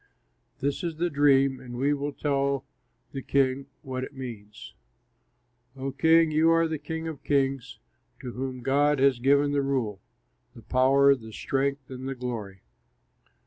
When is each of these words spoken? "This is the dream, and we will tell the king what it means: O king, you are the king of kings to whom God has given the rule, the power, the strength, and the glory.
"This 0.61 0.83
is 0.83 0.95
the 0.95 1.11
dream, 1.11 1.59
and 1.59 1.77
we 1.77 1.93
will 1.93 2.11
tell 2.11 2.65
the 3.11 3.21
king 3.21 3.67
what 3.83 4.03
it 4.03 4.15
means: 4.15 4.73
O 5.77 5.91
king, 5.91 6.31
you 6.31 6.49
are 6.49 6.67
the 6.67 6.79
king 6.79 7.07
of 7.07 7.23
kings 7.23 7.77
to 8.19 8.31
whom 8.31 8.61
God 8.61 8.97
has 8.97 9.19
given 9.19 9.51
the 9.51 9.61
rule, 9.61 10.01
the 10.55 10.63
power, 10.63 11.13
the 11.13 11.31
strength, 11.31 11.91
and 11.91 12.09
the 12.09 12.15
glory. 12.15 12.63